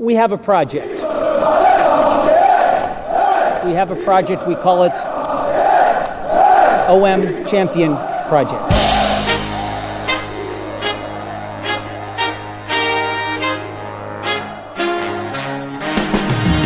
we 0.00 0.14
have 0.14 0.32
a 0.32 0.38
project. 0.38 0.88
We 3.64 3.74
have 3.74 3.90
a 3.90 3.96
project, 4.02 4.46
we 4.48 4.54
call 4.54 4.84
it 4.84 4.94
OM 6.88 7.44
Champion 7.44 7.94
Project. 8.26 8.62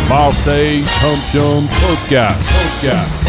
Marseille 0.09 0.85
Champion 1.01 1.65
Podcast. 1.83 2.39
Podcast. 2.55 3.25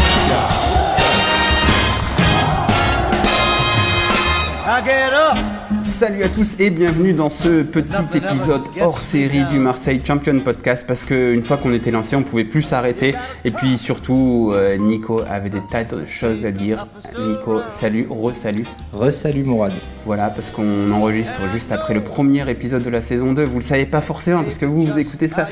I 4.68 4.82
get 4.84 5.12
up. 5.12 5.55
Salut 5.98 6.24
à 6.24 6.28
tous 6.28 6.56
et 6.58 6.68
bienvenue 6.68 7.14
dans 7.14 7.30
ce 7.30 7.62
petit 7.62 7.96
épisode 8.14 8.60
hors 8.82 8.98
série 8.98 9.46
du 9.46 9.58
Marseille 9.58 9.98
Champion 10.06 10.38
Podcast 10.40 10.84
parce 10.86 11.06
qu'une 11.06 11.42
fois 11.42 11.56
qu'on 11.56 11.72
était 11.72 11.90
lancé 11.90 12.14
on 12.16 12.22
pouvait 12.22 12.44
plus 12.44 12.60
s'arrêter 12.60 13.14
et 13.46 13.50
puis 13.50 13.78
surtout 13.78 14.50
euh, 14.52 14.76
Nico 14.76 15.22
avait 15.26 15.48
des 15.48 15.62
tas 15.70 15.84
de 15.84 16.04
choses 16.04 16.44
à 16.44 16.50
dire. 16.50 16.86
Nico, 17.18 17.62
salut, 17.70 18.06
re-salut. 18.10 18.66
Re-salut 18.92 19.44
Mourad. 19.44 19.72
Voilà, 20.04 20.28
parce 20.28 20.52
qu'on 20.52 20.92
enregistre 20.92 21.40
juste 21.52 21.72
après 21.72 21.92
le 21.92 22.00
premier 22.00 22.48
épisode 22.48 22.84
de 22.84 22.90
la 22.90 23.00
saison 23.00 23.32
2. 23.32 23.42
Vous 23.42 23.56
le 23.56 23.64
savez 23.64 23.86
pas 23.86 24.00
forcément 24.00 24.44
parce 24.44 24.58
que 24.58 24.66
vous, 24.66 24.82
vous 24.82 24.98
écoutez 24.98 25.26
ça 25.26 25.48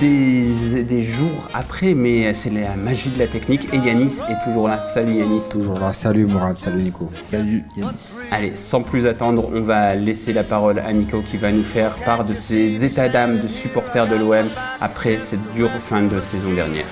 des, 0.00 0.82
des 0.82 1.02
jours 1.02 1.48
après, 1.52 1.92
mais 1.92 2.32
c'est 2.32 2.48
la 2.50 2.74
magie 2.74 3.10
de 3.10 3.18
la 3.18 3.26
technique. 3.26 3.68
Et 3.74 3.76
Yanis 3.76 4.14
est 4.30 4.44
toujours 4.44 4.68
là. 4.68 4.82
Salut 4.94 5.14
Yanis. 5.14 5.42
Toujours 5.50 5.78
là. 5.78 5.92
Salut 5.92 6.24
Mourad, 6.24 6.56
salut 6.56 6.82
Nico. 6.82 7.10
Salut 7.20 7.64
Yanis. 7.76 8.16
Allez, 8.30 8.52
sans 8.56 8.80
plus 8.80 9.06
attendre, 9.06 9.50
on 9.52 9.60
va 9.60 9.87
laisser 9.94 10.32
la 10.32 10.42
parole 10.44 10.78
à 10.78 10.92
Nico 10.92 11.22
qui 11.22 11.36
va 11.36 11.50
nous 11.50 11.64
faire 11.64 11.92
part 12.04 12.24
de 12.24 12.34
ses 12.34 12.84
états 12.84 13.08
d'âme 13.08 13.40
de 13.40 13.48
supporter 13.48 14.06
de 14.08 14.16
l'OM 14.16 14.48
après 14.80 15.18
cette 15.18 15.52
dure 15.54 15.70
fin 15.88 16.02
de 16.02 16.20
saison 16.20 16.52
dernière. 16.52 16.86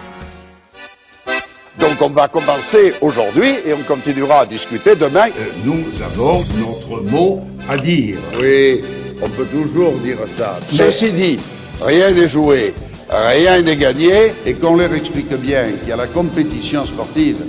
Donc 1.79 2.01
on 2.01 2.11
va 2.11 2.29
commencer 2.29 2.95
aujourd'hui 3.01 3.49
et 3.66 3.75
on 3.75 3.83
continuera 3.83 4.41
à 4.41 4.47
discuter 4.47 4.97
demain. 4.97 5.27
Euh, 5.29 5.51
nous 5.65 5.85
avons 6.03 6.41
notre 6.59 7.03
mot 7.05 7.43
à 7.69 7.77
dire. 7.77 8.19
Oui, 8.41 8.83
on 9.23 9.29
peut 9.29 9.45
toujours 9.47 9.93
dire 9.99 10.19
ça. 10.27 10.59
Ceci 10.71 11.13
dit, 11.13 11.38
rien 11.83 12.10
n'est 12.10 12.29
joué, 12.29 12.75
rien 13.10 13.60
n'est 13.60 13.77
gagné. 13.77 14.33
Et 14.47 14.55
qu'on 14.55 14.77
leur 14.77 14.93
explique 14.95 15.35
bien 15.37 15.66
qu'il 15.81 15.88
y 15.88 15.93
a 15.93 15.97
la 15.97 16.07
compétition 16.07 16.87
sportive, 16.87 17.45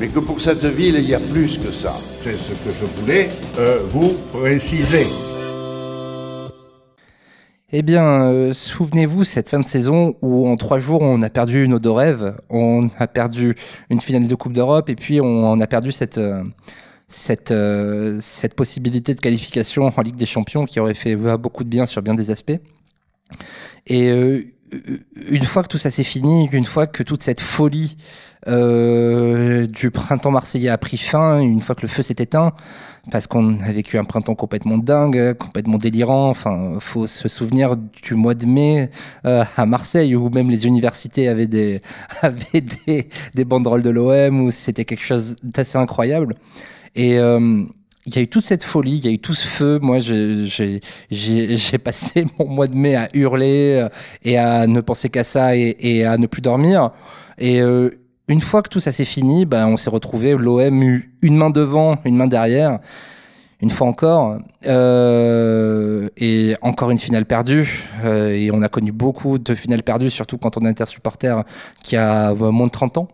mais 0.00 0.08
que 0.08 0.18
pour 0.18 0.40
cette 0.40 0.64
ville, 0.64 0.96
il 0.96 1.08
y 1.08 1.14
a 1.14 1.20
plus 1.20 1.58
que 1.58 1.70
ça. 1.70 1.92
C'est 2.22 2.36
ce 2.36 2.52
que 2.52 2.70
je 2.72 2.86
voulais 3.00 3.28
euh, 3.58 3.80
vous 3.90 4.14
préciser. 4.32 5.06
Eh 7.72 7.82
bien, 7.82 8.22
euh, 8.22 8.52
souvenez-vous 8.54 9.24
cette 9.24 9.50
fin 9.50 9.60
de 9.60 9.66
saison 9.66 10.16
où 10.22 10.48
en 10.48 10.56
trois 10.56 10.78
jours 10.78 11.02
on 11.02 11.20
a 11.22 11.28
perdu 11.28 11.68
nos 11.68 11.78
deux 11.78 11.90
rêves, 11.90 12.34
on 12.48 12.88
a 12.98 13.06
perdu 13.06 13.54
une 13.90 14.00
finale 14.00 14.26
de 14.26 14.34
Coupe 14.34 14.54
d'Europe 14.54 14.88
et 14.88 14.96
puis 14.96 15.20
on, 15.20 15.60
a 15.60 15.66
perdu 15.66 15.92
cette 15.92 16.18
euh, 16.18 16.42
cette 17.06 17.52
euh, 17.52 18.18
cette 18.20 18.54
possibilité 18.54 19.14
de 19.14 19.20
qualification 19.20 19.92
en 19.94 20.02
Ligue 20.02 20.16
des 20.16 20.26
Champions 20.26 20.64
qui 20.64 20.80
aurait 20.80 20.94
fait 20.94 21.14
beaucoup 21.14 21.62
de 21.62 21.68
bien 21.68 21.86
sur 21.86 22.02
bien 22.02 22.14
des 22.14 22.30
aspects. 22.30 22.58
Et 23.86 24.08
euh, 24.08 24.42
une 25.28 25.44
fois 25.44 25.62
que 25.62 25.68
tout 25.68 25.78
ça 25.78 25.90
s'est 25.90 26.04
fini, 26.04 26.48
une 26.52 26.64
fois 26.64 26.86
que 26.86 27.02
toute 27.02 27.22
cette 27.22 27.40
folie 27.40 27.96
euh, 28.48 29.66
du 29.66 29.90
printemps 29.90 30.30
marseillais 30.30 30.68
a 30.68 30.78
pris 30.78 30.96
fin, 30.96 31.40
une 31.40 31.60
fois 31.60 31.74
que 31.74 31.82
le 31.82 31.88
feu 31.88 32.02
s'est 32.02 32.16
éteint, 32.18 32.52
parce 33.10 33.26
qu'on 33.26 33.60
a 33.60 33.72
vécu 33.72 33.98
un 33.98 34.04
printemps 34.04 34.34
complètement 34.34 34.78
dingue, 34.78 35.34
complètement 35.34 35.78
délirant. 35.78 36.30
Enfin, 36.30 36.78
faut 36.80 37.06
se 37.06 37.28
souvenir 37.28 37.76
du 37.76 38.14
mois 38.14 38.34
de 38.34 38.46
mai 38.46 38.90
euh, 39.26 39.44
à 39.56 39.66
Marseille 39.66 40.14
où 40.14 40.30
même 40.30 40.50
les 40.50 40.66
universités 40.66 41.28
avaient 41.28 41.46
des 41.46 41.82
avaient 42.22 42.62
des, 42.86 43.08
des 43.34 43.44
banderoles 43.44 43.82
de 43.82 43.90
l'OM 43.90 44.42
où 44.42 44.50
c'était 44.50 44.84
quelque 44.84 45.04
chose 45.04 45.36
d'assez 45.42 45.78
incroyable. 45.78 46.34
Et 46.94 47.18
euh, 47.18 47.64
il 48.06 48.16
y 48.16 48.18
a 48.18 48.22
eu 48.22 48.28
toute 48.28 48.44
cette 48.44 48.64
folie, 48.64 48.96
il 48.96 49.04
y 49.04 49.08
a 49.08 49.12
eu 49.12 49.18
tout 49.18 49.34
ce 49.34 49.46
feu. 49.46 49.78
Moi, 49.80 49.98
j'ai 50.00 51.78
passé 51.84 52.26
mon 52.38 52.46
mois 52.46 52.66
de 52.66 52.74
mai 52.74 52.96
à 52.96 53.08
hurler 53.14 53.80
euh, 53.80 53.88
et 54.24 54.38
à 54.38 54.66
ne 54.66 54.80
penser 54.80 55.08
qu'à 55.10 55.24
ça 55.24 55.56
et, 55.56 55.76
et, 55.80 56.04
à 56.04 56.16
ne 56.16 56.26
plus 56.26 56.42
dormir. 56.42 56.90
Et 57.38 57.60
euh, 57.60 57.90
une 58.30 58.40
fois 58.40 58.62
que 58.62 58.68
tout 58.68 58.80
ça 58.80 58.92
s'est 58.92 59.04
fini, 59.04 59.44
ben, 59.44 59.66
on 59.66 59.76
s'est 59.76 59.90
retrouvé 59.90 60.36
l'OM 60.36 61.02
une 61.22 61.36
main 61.36 61.50
devant, 61.50 61.96
une 62.04 62.16
main 62.16 62.26
derrière. 62.26 62.78
Une 63.62 63.70
fois 63.70 63.88
encore, 63.88 64.38
euh, 64.64 66.08
et 66.16 66.54
encore 66.62 66.90
une 66.90 66.98
finale 66.98 67.26
perdue. 67.26 67.84
Euh, 68.04 68.30
et 68.30 68.50
on 68.50 68.62
a 68.62 68.70
connu 68.70 68.90
beaucoup 68.90 69.38
de 69.38 69.54
finales 69.54 69.82
perdues, 69.82 70.08
surtout 70.08 70.38
quand 70.38 70.56
on 70.56 70.64
est 70.64 70.80
un 70.80 70.86
supporter 70.86 71.44
qui 71.82 71.94
a 71.96 72.32
moins 72.32 72.68
de 72.68 72.72
30 72.72 72.96
ans. 72.96 73.08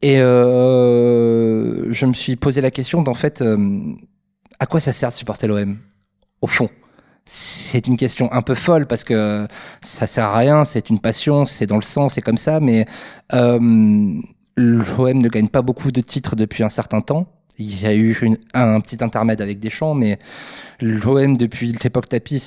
Et 0.00 0.20
euh, 0.20 1.92
je 1.92 2.06
me 2.06 2.12
suis 2.12 2.36
posé 2.36 2.60
la 2.60 2.70
question 2.70 3.02
d'en 3.02 3.14
fait, 3.14 3.42
euh, 3.42 3.80
à 4.60 4.66
quoi 4.66 4.78
ça 4.80 4.92
sert 4.92 5.08
de 5.08 5.14
supporter 5.14 5.48
l'OM 5.48 5.78
Au 6.40 6.46
fond, 6.46 6.68
c'est 7.30 7.86
une 7.86 7.98
question 7.98 8.32
un 8.32 8.40
peu 8.40 8.54
folle 8.54 8.86
parce 8.86 9.04
que 9.04 9.46
ça 9.82 10.06
sert 10.06 10.24
à 10.24 10.38
rien, 10.38 10.64
c'est 10.64 10.88
une 10.88 10.98
passion, 10.98 11.44
c'est 11.44 11.66
dans 11.66 11.76
le 11.76 11.82
sang, 11.82 12.08
c'est 12.08 12.22
comme 12.22 12.38
ça, 12.38 12.58
mais 12.58 12.86
euh, 13.34 13.58
l'OM 14.56 15.18
ne 15.18 15.28
gagne 15.28 15.48
pas 15.48 15.60
beaucoup 15.60 15.92
de 15.92 16.00
titres 16.00 16.36
depuis 16.36 16.62
un 16.62 16.70
certain 16.70 17.02
temps. 17.02 17.26
Il 17.58 17.82
y 17.82 17.86
a 17.86 17.94
eu 17.94 18.18
un 18.54 18.80
petit 18.80 19.04
intermède 19.04 19.42
avec 19.42 19.60
Deschamps, 19.60 19.94
mais 19.94 20.18
l'OM 20.80 21.36
depuis 21.36 21.72
l'époque 21.82 22.08
tapis 22.08 22.42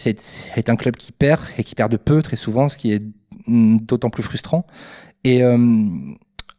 est 0.55 0.69
un 0.69 0.75
club 0.75 0.95
qui 0.95 1.11
perd 1.11 1.41
et 1.59 1.63
qui 1.63 1.75
perd 1.75 1.91
de 1.91 1.97
peu 1.97 2.23
très 2.23 2.37
souvent, 2.37 2.67
ce 2.67 2.75
qui 2.75 2.91
est 2.91 3.03
d'autant 3.47 4.09
plus 4.09 4.23
frustrant. 4.23 4.65
Et 5.23 5.43
euh, 5.43 5.57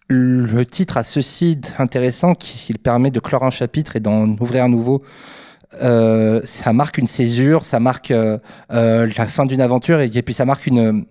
le 0.06 0.64
titre 0.64 0.96
a 0.96 1.02
ceci 1.02 1.56
d'intéressant 1.56 2.36
qu'il 2.36 2.78
permet 2.78 3.10
de 3.10 3.18
clore 3.18 3.42
un 3.42 3.50
chapitre 3.50 3.96
et 3.96 4.00
d'en 4.00 4.28
ouvrir 4.38 4.62
un 4.62 4.68
nouveau. 4.68 5.02
Euh, 5.80 6.40
ça 6.44 6.72
marque 6.72 6.98
une 6.98 7.06
césure, 7.06 7.64
ça 7.64 7.80
marque 7.80 8.10
euh, 8.10 8.38
euh, 8.72 9.08
la 9.16 9.26
fin 9.26 9.46
d'une 9.46 9.60
aventure 9.60 10.00
et, 10.00 10.10
puis 10.10 10.34
ça 10.34 10.44
marque 10.44 10.66
une, 10.66 11.06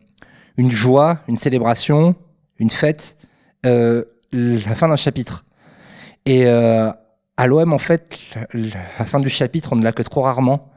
une 0.57 0.71
joie, 0.71 1.19
une 1.27 1.37
célébration, 1.37 2.15
une 2.59 2.69
fête, 2.69 3.17
la 3.63 4.75
fin 4.75 4.87
d'un 4.87 4.95
chapitre. 4.95 5.45
Et 6.25 6.47
à 6.47 7.47
l'OM, 7.47 7.73
en 7.73 7.77
fait, 7.79 8.17
la, 8.53 8.79
la, 8.99 9.05
fin 9.05 9.19
du 9.19 9.29
chapitre, 9.29 9.69
on 9.73 9.75
ne 9.75 9.83
l'a 9.83 9.91
que 9.91 10.03
trop 10.03 10.21
rarement. 10.21 10.71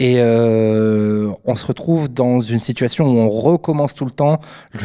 Et 0.00 0.14
euh, 0.16 1.30
on 1.44 1.54
se 1.56 1.66
retrouve 1.66 2.08
dans 2.08 2.40
une 2.40 2.58
situation 2.58 3.06
où 3.06 3.18
on 3.18 3.28
recommence 3.28 3.94
tout 3.94 4.06
le 4.06 4.10
temps. 4.10 4.40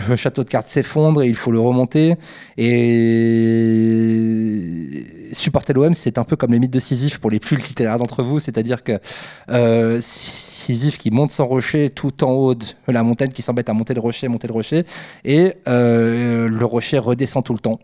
Le 0.10 0.16
château 0.18 0.44
de 0.44 0.50
cartes 0.50 0.70
s'effondre 0.70 1.24
et 1.24 1.28
il 1.28 1.36
faut 1.36 1.52
le 1.52 1.60
remonter. 1.60 2.16
Et 2.58 2.76
supporter 5.32 5.72
l'OM, 5.72 5.94
c'est 5.94 6.18
un 6.18 6.26
peu 6.26 6.36
comme 6.36 6.52
les 6.52 6.60
mythes 6.60 6.74
de 6.74 6.82
Sisyphe 6.82 7.20
pour 7.20 7.32
les 7.32 7.40
plus 7.40 7.56
littéraires 7.56 7.98
d'entre 7.98 8.24
vous. 8.24 8.42
C'est-à-dire 8.42 8.84
que 8.84 9.00
euh, 9.50 10.00
Sisyphe 10.02 10.98
qui 10.98 11.12
monte 11.12 11.32
son 11.32 11.48
rocher 11.48 11.90
tout 11.90 12.22
en 12.26 12.32
haut 12.32 12.54
de 12.54 12.66
la 12.90 13.02
montagne, 13.02 13.30
qui 13.30 13.42
s'embête 13.42 13.70
à 13.70 13.74
monter 13.74 13.94
le 13.94 14.02
rocher, 14.02 14.28
monter 14.28 14.50
le 14.50 14.54
rocher, 14.54 14.86
et 15.24 15.54
euh, 15.70 16.50
le 16.50 16.66
rocher 16.66 16.98
redescend 16.98 17.42
tout 17.42 17.54
le 17.54 17.60
temps. 17.60 17.80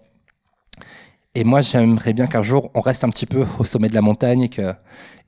Et 1.34 1.46
moi, 1.46 1.62
j'aimerais 1.62 2.12
bien 2.12 2.28
qu'un 2.28 2.44
jour, 2.44 2.72
on 2.74 2.81
reste 2.81 3.06
un 3.06 3.09
petit 3.09 3.25
peu 3.25 3.46
au 3.59 3.64
sommet 3.64 3.88
de 3.88 3.96
la 3.96 4.02
montagne 4.02 4.50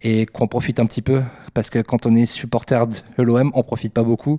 et 0.01 0.25
qu'on 0.25 0.47
profite 0.47 0.81
un 0.81 0.85
petit 0.85 1.01
peu 1.01 1.23
parce 1.53 1.69
que 1.69 1.79
quand 1.79 2.05
on 2.05 2.13
est 2.15 2.25
supporter 2.25 2.85
de 2.87 3.23
l'OM, 3.23 3.51
on 3.53 3.63
profite 3.63 3.93
pas 3.93 4.03
beaucoup. 4.03 4.37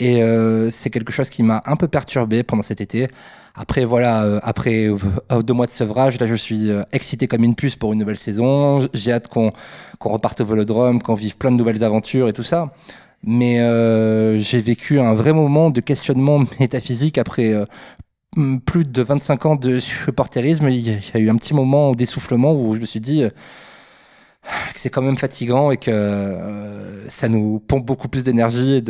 Et 0.00 0.22
euh, 0.22 0.70
c'est 0.70 0.90
quelque 0.90 1.12
chose 1.12 1.30
qui 1.30 1.42
m'a 1.44 1.62
un 1.66 1.76
peu 1.76 1.86
perturbé 1.86 2.42
pendant 2.42 2.62
cet 2.62 2.80
été. 2.80 3.08
Après 3.54 3.84
voilà, 3.84 4.24
euh, 4.24 4.40
après 4.42 4.86
euh, 4.86 5.42
deux 5.42 5.54
mois 5.54 5.66
de 5.66 5.72
sevrage, 5.72 6.18
là 6.20 6.26
je 6.26 6.34
suis 6.34 6.70
excité 6.92 7.28
comme 7.28 7.44
une 7.44 7.54
puce 7.54 7.76
pour 7.76 7.92
une 7.92 8.00
nouvelle 8.00 8.18
saison. 8.18 8.86
J'ai 8.92 9.12
hâte 9.12 9.28
qu'on 9.28 9.52
reparte 10.00 10.40
au 10.40 10.44
Vélodrome, 10.44 11.00
qu'on 11.00 11.14
vive 11.14 11.36
plein 11.36 11.52
de 11.52 11.56
nouvelles 11.56 11.84
aventures 11.84 12.28
et 12.28 12.32
tout 12.32 12.42
ça. 12.42 12.72
Mais 13.24 13.58
j'ai 14.40 14.60
vécu 14.60 14.98
un 14.98 15.14
vrai 15.14 15.32
moment 15.32 15.70
de 15.70 15.80
questionnement 15.80 16.44
métaphysique 16.60 17.18
après 17.18 17.54
plus 18.64 18.84
de 18.84 19.02
25 19.02 19.46
ans 19.46 19.56
de 19.56 19.80
supporterisme, 19.80 20.68
il 20.68 20.88
y 20.88 21.00
a 21.14 21.18
eu 21.18 21.30
un 21.30 21.36
petit 21.36 21.54
moment 21.54 21.92
d'essoufflement 21.92 22.52
où 22.54 22.74
je 22.74 22.80
me 22.80 22.86
suis 22.86 23.00
dit 23.00 23.24
que 24.72 24.80
c'est 24.80 24.90
quand 24.90 25.02
même 25.02 25.16
fatigant 25.16 25.70
et 25.70 25.76
que 25.76 25.90
euh, 25.90 27.08
ça 27.08 27.28
nous 27.28 27.60
pompe 27.66 27.86
beaucoup 27.86 28.08
plus 28.08 28.24
d'énergie 28.24 28.82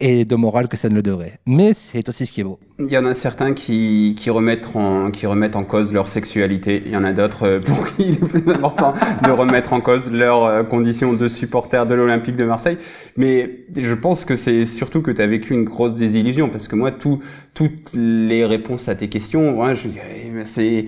et 0.00 0.24
de, 0.24 0.36
morale 0.36 0.68
que 0.68 0.76
ça 0.76 0.88
ne 0.88 0.94
le 0.94 1.02
devrait. 1.02 1.38
Mais 1.46 1.74
c'est 1.74 2.08
aussi 2.08 2.26
ce 2.26 2.32
qui 2.32 2.40
est 2.40 2.44
beau. 2.44 2.58
Il 2.78 2.90
y 2.90 2.96
en 2.96 3.04
a 3.04 3.14
certains 3.14 3.52
qui, 3.52 4.16
qui, 4.18 4.30
remettent, 4.30 4.74
en, 4.74 5.10
qui 5.10 5.26
remettent 5.26 5.56
en 5.56 5.64
cause 5.64 5.92
leur 5.92 6.08
sexualité. 6.08 6.82
Il 6.86 6.92
y 6.92 6.96
en 6.96 7.04
a 7.04 7.12
d'autres 7.12 7.58
pour 7.66 7.86
qui 7.86 8.10
il 8.10 8.14
est 8.14 8.28
plus 8.28 8.52
important 8.52 8.94
de 9.24 9.30
remettre 9.30 9.72
en 9.72 9.80
cause 9.80 10.10
leurs 10.10 10.66
conditions 10.68 11.12
de 11.12 11.28
supporter 11.28 11.86
de 11.86 11.94
l'Olympique 11.94 12.36
de 12.36 12.44
Marseille. 12.44 12.78
Mais 13.16 13.64
je 13.76 13.94
pense 13.94 14.24
que 14.24 14.36
c'est 14.36 14.66
surtout 14.66 15.02
que 15.02 15.10
tu 15.10 15.20
as 15.20 15.26
vécu 15.26 15.52
une 15.52 15.64
grosse 15.64 15.94
désillusion 15.94 16.48
parce 16.48 16.68
que 16.68 16.76
moi, 16.76 16.90
tout, 16.90 17.20
toutes 17.54 17.90
les 17.92 18.44
réponses 18.46 18.88
à 18.88 18.94
tes 18.94 19.08
questions, 19.08 19.58
ouais, 19.58 19.76
je 19.76 19.88
c'est 20.44 20.86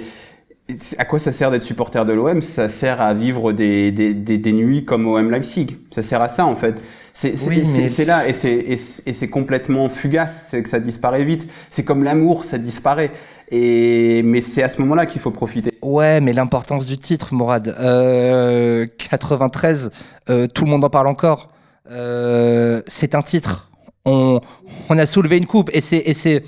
à 0.99 1.05
quoi 1.05 1.19
ça 1.19 1.33
sert 1.33 1.51
d'être 1.51 1.63
supporter 1.63 2.05
de 2.05 2.13
l'OM 2.13 2.43
Ça 2.43 2.69
sert 2.69 3.01
à 3.01 3.15
vivre 3.15 3.53
des, 3.53 3.91
des, 3.93 4.15
des, 4.15 4.39
des, 4.39 4.53
nuits 4.53 4.85
comme 4.85 5.07
OM 5.07 5.31
Leipzig. 5.31 5.77
Ça 5.95 6.03
sert 6.03 6.21
à 6.21 6.29
ça 6.29 6.47
en 6.47 6.57
fait. 6.57 6.75
C'est 7.15 7.35
Oui, 7.47 7.63
mais- 7.99 8.05
là 8.07 8.27
et 8.27 8.33
c'est 8.33 9.29
complètement 9.29 9.89
fugace, 9.89 10.49
c'est 10.51 10.63
que 10.63 10.69
ça 10.69 10.81
disparaît 10.81 11.25
vite. 11.25 11.47
C'est 11.71 11.85
comme 11.85 12.05
l'amour, 12.05 12.45
ça 12.45 12.59
disparaît. 12.59 13.11
Et 13.51 14.23
mais 14.23 14.41
c'est 14.41 14.63
à 14.63 14.69
ce 14.69 14.81
moment-là 14.81 15.05
qu'il 15.07 15.21
faut 15.21 15.31
profiter. 15.31 15.73
Ouais, 15.83 16.21
mais 16.21 16.33
l'importance 16.33 16.87
du 16.87 16.97
titre, 16.97 17.35
Mourad. 17.35 17.75
Euh, 17.79 18.87
93, 18.99 19.91
euh, 20.31 20.47
tout 20.47 20.65
le 20.65 20.71
monde 20.71 20.85
en 20.85 20.91
parle 20.91 21.09
encore. 21.09 21.51
Euh, 21.91 22.81
c'est 22.87 23.15
un 23.15 23.23
titre. 23.23 23.71
On, 24.07 24.41
on 24.89 24.99
a 24.99 25.05
soulevé 25.07 25.37
une 25.37 25.47
coupe 25.47 25.71
et 25.75 25.81
c'est 25.81 26.43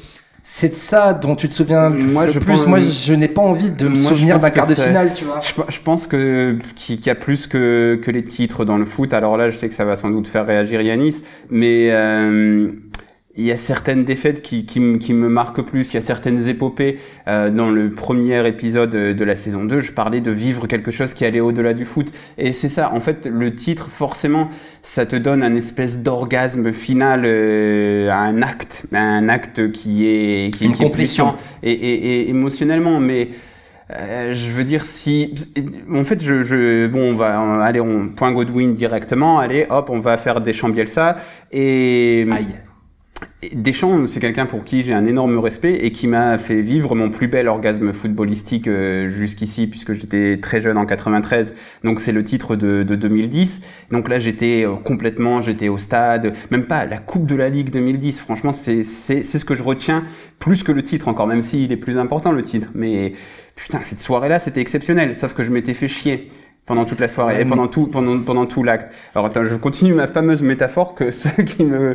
c'est 0.46 0.69
de 0.69 0.75
ça 0.76 1.14
dont 1.14 1.35
tu 1.37 1.49
te 1.49 1.55
souviens 1.55 1.88
le 1.88 1.99
je 2.31 2.38
plus. 2.38 2.46
pense- 2.52 2.67
Moi, 2.67 2.79
je 2.79 3.14
n'ai 3.14 3.29
pas 3.29 3.41
envie 3.41 3.70
de 3.70 3.88
me 3.88 3.96
Moi, 3.96 4.11
souvenir 4.11 4.38
d'un 4.38 4.50
quart 4.50 4.67
de 4.67 4.75
finale, 4.75 5.11
tu 5.17 5.25
vois. 5.25 5.41
Je, 5.41 5.73
je 5.73 5.81
pense 5.81 6.06
que 6.06 6.58
qu'il 6.76 7.05
y 7.05 7.08
a 7.08 7.14
plus 7.14 7.46
que, 7.46 7.99
que 8.02 8.11
les 8.11 8.23
titres 8.23 8.67
dans 8.67 8.76
le 8.76 8.85
foot. 8.85 9.14
Alors 9.14 9.38
là, 9.38 9.50
je 9.50 9.56
sais 9.56 9.70
que 9.70 9.75
ça 9.75 9.87
va 9.87 9.96
sans 9.96 10.11
doute 10.11 10.29
faire 10.29 10.44
réagir 10.46 10.82
Yanis, 10.82 11.23
mais 11.49 11.88
euh, 11.93 12.69
il 13.36 13.44
y 13.44 13.50
a 13.52 13.56
certaines 13.56 14.04
défaites 14.04 14.42
qui, 14.42 14.64
qui, 14.64 14.78
me- 14.78 14.96
qui 14.98 15.12
me 15.12 15.28
marquent 15.28 15.62
plus. 15.62 15.90
Il 15.90 15.94
y 15.94 15.96
a 15.96 16.00
certaines 16.00 16.46
épopées. 16.48 16.98
Euh, 17.26 17.50
dans 17.50 17.69
le 17.70 17.90
premier 17.90 18.46
épisode 18.46 18.90
de 18.90 19.25
la 19.25 19.34
saison 19.34 19.64
2, 19.64 19.81
je 19.81 19.90
parlais 19.92 20.20
de 20.20 20.31
vivre 20.31 20.66
quelque 20.69 20.90
chose 20.92 21.14
qui 21.14 21.25
allait 21.25 21.40
au-delà 21.40 21.72
du 21.75 21.84
foot. 21.84 22.12
Et 22.38 22.52
c'est 22.52 22.69
ça. 22.69 22.92
En 22.94 23.00
fait, 23.00 23.26
le 23.26 23.54
titre, 23.56 23.88
forcément, 23.92 24.50
ça 24.82 25.04
te 25.04 25.16
donne 25.16 25.42
un 25.42 25.54
espèce 25.56 25.98
d'orgasme 26.02 26.72
final, 26.72 27.22
euh, 27.25 28.08
un 28.10 28.40
acte, 28.42 28.86
un 28.92 29.28
acte 29.28 29.72
qui 29.72 30.06
est 30.06 30.50
qui, 30.54 30.64
est- 30.64 30.66
Une 30.69 30.75
qui 30.75 30.82
est 30.82 30.86
complétion. 30.86 31.25
puissant 31.32 31.38
et, 31.64 31.72
et, 31.72 32.20
et 32.20 32.31
émotionnellement, 32.31 33.00
mais 33.00 33.31
euh, 33.90 34.32
je 34.34 34.50
veux 34.50 34.64
dire 34.64 34.82
si 34.84 35.34
en 35.92 36.04
fait 36.04 36.22
je, 36.22 36.42
je 36.42 36.86
bon 36.86 37.12
on 37.12 37.14
va 37.16 37.38
on- 37.42 37.60
allez 37.60 37.81
on 37.81 38.08
point 38.08 38.32
Godwin 38.32 38.72
directement 38.72 39.40
allez 39.40 39.66
hop 39.69 39.90
on 39.90 40.00
va 40.00 40.16
faire 40.16 40.40
Deschamps 40.40 40.70
Bielsa 40.70 41.16
et 41.52 42.26
Aïe. 42.32 42.46
Deschamps, 43.52 44.06
c'est 44.08 44.20
quelqu'un 44.20 44.46
pour 44.46 44.64
qui 44.64 44.82
j'ai 44.82 44.94
un 44.94 45.04
énorme 45.04 45.38
respect 45.38 45.74
et 45.74 45.92
qui 45.92 46.06
m'a 46.06 46.38
fait 46.38 46.62
vivre 46.62 46.94
mon 46.94 47.10
plus 47.10 47.28
bel 47.28 47.48
orgasme 47.48 47.92
footballistique 47.92 48.68
euh, 48.68 49.10
jusqu'ici, 49.10 49.66
puisque 49.66 49.92
j'étais 49.92 50.38
très 50.40 50.60
jeune 50.60 50.78
en 50.78 50.86
93. 50.86 51.54
Donc 51.84 52.00
c'est 52.00 52.12
le 52.12 52.24
titre 52.24 52.56
de, 52.56 52.82
de 52.82 52.94
2010. 52.94 53.60
Donc 53.90 54.08
là 54.08 54.18
j'étais 54.18 54.64
euh, 54.64 54.76
complètement, 54.76 55.42
j'étais 55.42 55.68
au 55.68 55.78
stade, 55.78 56.32
même 56.50 56.64
pas 56.64 56.86
la 56.86 56.98
Coupe 56.98 57.26
de 57.26 57.36
la 57.36 57.48
Ligue 57.48 57.70
2010. 57.70 58.20
Franchement, 58.20 58.52
c'est 58.52 58.82
ce 58.84 59.44
que 59.44 59.54
je 59.54 59.62
retiens 59.62 60.04
plus 60.38 60.62
que 60.62 60.72
le 60.72 60.82
titre 60.82 61.08
encore, 61.08 61.26
même 61.26 61.42
s'il 61.42 61.70
est 61.72 61.76
plus 61.76 61.98
important 61.98 62.32
le 62.32 62.42
titre. 62.42 62.68
Mais 62.74 63.12
putain, 63.56 63.80
cette 63.82 64.00
soirée-là, 64.00 64.38
c'était 64.38 64.60
exceptionnel. 64.60 65.14
Sauf 65.14 65.34
que 65.34 65.44
je 65.44 65.50
m'étais 65.50 65.74
fait 65.74 65.88
chier 65.88 66.30
pendant 66.66 66.84
toute 66.87 67.00
la 67.00 67.08
soirée 67.08 67.40
et 67.40 67.44
pendant 67.44 67.66
tout 67.66 67.87
pendant 67.87 68.19
pendant 68.20 68.46
tout 68.46 68.62
l'acte. 68.62 68.93
Alors 69.14 69.26
attends, 69.26 69.44
je 69.44 69.55
continue 69.55 69.93
ma 69.93 70.06
fameuse 70.06 70.43
métaphore 70.43 70.94
que 70.94 71.11
ceux 71.11 71.43
qui 71.43 71.64
me, 71.64 71.94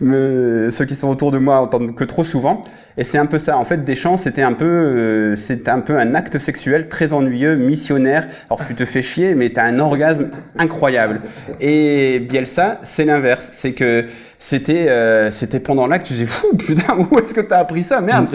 me 0.00 0.68
ceux 0.70 0.84
qui 0.84 0.94
sont 0.94 1.08
autour 1.08 1.30
de 1.32 1.38
moi 1.38 1.58
entendent 1.60 1.94
que 1.94 2.04
trop 2.04 2.24
souvent 2.24 2.64
et 2.96 3.02
c'est 3.02 3.18
un 3.18 3.26
peu 3.26 3.38
ça. 3.38 3.58
En 3.58 3.64
fait, 3.64 3.84
Deschamps, 3.84 4.16
c'était 4.16 4.42
un 4.42 4.52
peu 4.52 4.64
euh, 4.64 5.36
c'était 5.36 5.70
un 5.70 5.80
peu 5.80 5.98
un 5.98 6.14
acte 6.14 6.38
sexuel 6.38 6.88
très 6.88 7.12
ennuyeux, 7.12 7.56
missionnaire. 7.56 8.28
Alors 8.48 8.64
tu 8.66 8.74
te 8.74 8.84
fais 8.84 9.02
chier 9.02 9.34
mais 9.34 9.50
tu 9.50 9.58
as 9.58 9.64
un 9.64 9.80
orgasme 9.80 10.30
incroyable. 10.58 11.20
Et 11.60 12.20
Bielsa, 12.20 12.80
c'est 12.84 13.04
l'inverse, 13.04 13.50
c'est 13.52 13.72
que 13.72 14.06
c'était 14.46 14.88
euh, 14.90 15.30
c'était 15.30 15.58
pendant 15.58 15.86
l'acte 15.86 16.06
tu 16.06 16.12
disais 16.12 16.26
fou 16.26 16.48
putain 16.58 16.98
où 17.10 17.18
est-ce 17.18 17.32
que 17.32 17.40
t'as 17.40 17.60
appris 17.60 17.82
ça? 17.82 18.02
Merde 18.02 18.28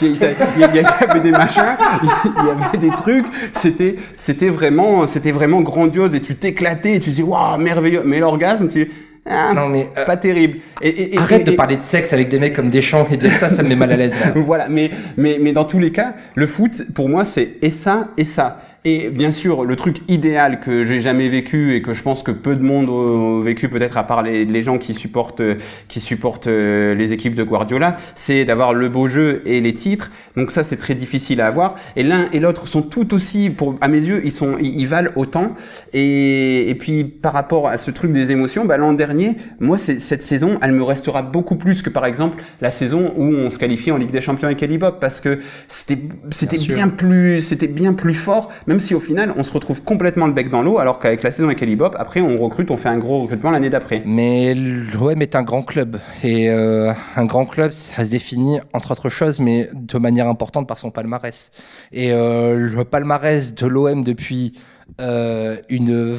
il 0.00 0.12
y, 0.12 0.24
avait 0.64 1.20
des 1.20 1.32
machins 1.32 1.76
il 2.24 2.46
y 2.46 2.50
avait 2.50 2.78
des 2.78 2.94
trucs 2.94 3.24
c'était 3.60 3.96
c'était 4.16 4.48
vraiment 4.48 5.08
c'était 5.08 5.32
vraiment 5.32 5.62
grandiose 5.62 6.14
et 6.14 6.20
tu 6.20 6.36
t'éclatais 6.36 6.94
et 6.94 7.00
tu 7.00 7.10
disais 7.10 7.24
waouh 7.24 7.58
merveilleux 7.58 8.02
mais 8.04 8.20
l'orgasme 8.20 8.68
tu 8.68 8.92
ah, 9.28 9.52
Non, 9.52 9.68
mais, 9.68 9.88
euh, 9.98 10.04
pas 10.04 10.16
terrible 10.16 10.58
et, 10.80 10.88
et- 10.88 11.14
et- 11.14 11.18
Arrête 11.18 11.40
et- 11.40 11.50
de 11.50 11.56
parler 11.56 11.74
de 11.76 11.82
sexe 11.82 12.12
avec 12.12 12.28
des 12.28 12.38
mecs 12.38 12.54
comme 12.54 12.70
Deschamps 12.70 13.08
et 13.10 13.16
Bielsa, 13.16 13.48
ça 13.50 13.64
me 13.64 13.68
met 13.70 13.74
mal 13.74 13.90
à 13.90 13.96
l'aise. 13.96 14.14
là. 14.20 14.30
voilà, 14.36 14.68
mais, 14.68 14.92
mais, 15.16 15.38
mais 15.40 15.52
dans 15.52 15.64
tous 15.64 15.80
les 15.80 15.90
cas, 15.90 16.14
le 16.36 16.46
foot, 16.46 16.82
pour 16.94 17.08
moi, 17.08 17.24
c'est 17.24 17.54
et 17.60 17.70
ça 17.70 18.10
et 18.16 18.22
ça. 18.22 18.60
Et 18.88 19.10
bien 19.10 19.32
sûr, 19.32 19.64
le 19.64 19.74
truc 19.74 20.02
idéal 20.06 20.60
que 20.60 20.84
j'ai 20.84 21.00
jamais 21.00 21.28
vécu 21.28 21.74
et 21.74 21.82
que 21.82 21.92
je 21.92 22.04
pense 22.04 22.22
que 22.22 22.30
peu 22.30 22.54
de 22.54 22.62
monde 22.62 22.88
ont 22.88 23.40
vécu, 23.40 23.68
peut-être 23.68 23.96
à 23.96 24.04
part 24.04 24.22
les, 24.22 24.44
les 24.44 24.62
gens 24.62 24.78
qui 24.78 24.94
supportent, 24.94 25.42
qui 25.88 25.98
supportent 25.98 26.46
euh, 26.46 26.94
les 26.94 27.12
équipes 27.12 27.34
de 27.34 27.42
Guardiola, 27.42 27.96
c'est 28.14 28.44
d'avoir 28.44 28.74
le 28.74 28.88
beau 28.88 29.08
jeu 29.08 29.42
et 29.44 29.60
les 29.60 29.74
titres. 29.74 30.12
Donc 30.36 30.52
ça, 30.52 30.62
c'est 30.62 30.76
très 30.76 30.94
difficile 30.94 31.40
à 31.40 31.48
avoir. 31.48 31.74
Et 31.96 32.04
l'un 32.04 32.28
et 32.32 32.38
l'autre 32.38 32.68
sont 32.68 32.80
tout 32.80 33.12
aussi, 33.12 33.50
pour, 33.50 33.74
à 33.80 33.88
mes 33.88 33.98
yeux, 33.98 34.22
ils 34.24 34.30
sont, 34.30 34.56
ils, 34.60 34.78
ils 34.78 34.86
valent 34.86 35.10
autant. 35.16 35.54
Et, 35.92 36.70
et 36.70 36.74
puis 36.76 37.02
par 37.02 37.32
rapport 37.32 37.66
à 37.66 37.78
ce 37.78 37.90
truc 37.90 38.12
des 38.12 38.30
émotions, 38.30 38.66
bah, 38.66 38.76
l'an 38.76 38.92
dernier, 38.92 39.32
moi, 39.58 39.78
cette 39.78 40.22
saison, 40.22 40.60
elle 40.62 40.70
me 40.70 40.84
restera 40.84 41.22
beaucoup 41.22 41.56
plus 41.56 41.82
que 41.82 41.90
par 41.90 42.06
exemple 42.06 42.40
la 42.60 42.70
saison 42.70 43.12
où 43.16 43.24
on 43.24 43.50
se 43.50 43.58
qualifie 43.58 43.90
en 43.90 43.96
Ligue 43.96 44.12
des 44.12 44.20
Champions 44.20 44.46
avec 44.46 44.62
Elibop, 44.62 45.00
parce 45.00 45.20
que 45.20 45.40
c'était 45.66 45.98
c'était 46.30 46.56
sûr. 46.56 46.76
bien 46.76 46.88
plus 46.88 47.42
c'était 47.42 47.66
bien 47.66 47.92
plus 47.92 48.14
fort, 48.14 48.52
même 48.68 48.75
si 48.80 48.94
au 48.94 49.00
final 49.00 49.32
on 49.36 49.42
se 49.42 49.52
retrouve 49.52 49.82
complètement 49.82 50.26
le 50.26 50.32
bec 50.32 50.50
dans 50.50 50.62
l'eau, 50.62 50.78
alors 50.78 50.98
qu'avec 50.98 51.22
la 51.22 51.30
saison 51.30 51.48
avec 51.48 51.62
Elibop, 51.62 51.94
après 51.98 52.20
on 52.20 52.36
recrute, 52.36 52.70
on 52.70 52.76
fait 52.76 52.88
un 52.88 52.98
gros 52.98 53.22
recrutement 53.22 53.50
l'année 53.50 53.70
d'après. 53.70 54.02
Mais 54.04 54.54
l'OM 54.54 55.20
est 55.22 55.36
un 55.36 55.42
grand 55.42 55.62
club. 55.62 55.98
Et 56.22 56.50
euh, 56.50 56.92
un 57.16 57.24
grand 57.24 57.46
club, 57.46 57.70
ça 57.70 58.04
se 58.04 58.10
définit, 58.10 58.58
entre 58.72 58.92
autres 58.92 59.08
choses, 59.08 59.40
mais 59.40 59.68
de 59.74 59.98
manière 59.98 60.28
importante 60.28 60.66
par 60.66 60.78
son 60.78 60.90
palmarès. 60.90 61.50
Et 61.92 62.12
euh, 62.12 62.56
le 62.56 62.84
palmarès 62.84 63.54
de 63.54 63.66
l'OM 63.66 64.04
depuis 64.04 64.52
euh, 65.00 65.56
une 65.68 66.16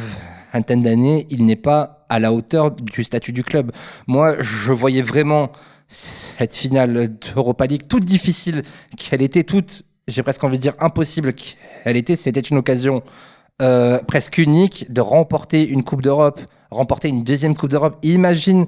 vingtaine 0.53 0.81
d'années, 0.81 1.27
il 1.29 1.45
n'est 1.45 1.55
pas 1.55 2.05
à 2.09 2.19
la 2.19 2.33
hauteur 2.33 2.71
du 2.71 3.03
statut 3.03 3.31
du 3.31 3.43
club. 3.43 3.71
Moi, 4.07 4.35
je 4.39 4.71
voyais 4.71 5.01
vraiment 5.01 5.51
cette 5.87 6.55
finale 6.55 7.17
d'Europa 7.17 7.65
League 7.65 7.87
toute 7.87 8.05
difficile 8.05 8.63
qu'elle 8.97 9.21
était, 9.21 9.43
toute, 9.43 9.83
j'ai 10.07 10.23
presque 10.23 10.43
envie 10.43 10.57
de 10.57 10.61
dire 10.61 10.73
impossible 10.79 11.33
qu'elle 11.33 11.97
était. 11.97 12.15
C'était 12.15 12.39
une 12.39 12.57
occasion 12.57 13.03
euh, 13.61 13.99
presque 14.07 14.37
unique 14.37 14.91
de 14.91 15.01
remporter 15.01 15.67
une 15.67 15.83
Coupe 15.83 16.01
d'Europe, 16.01 16.39
remporter 16.71 17.09
une 17.09 17.23
deuxième 17.23 17.55
Coupe 17.55 17.69
d'Europe. 17.69 17.97
Imagine 18.03 18.67